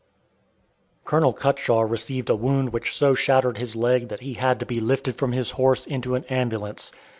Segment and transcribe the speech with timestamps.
[1.05, 4.79] Colonel Cutshaw received a wound which so shattered his leg that he had to be
[4.79, 6.91] lifted from his horse into an ambulance.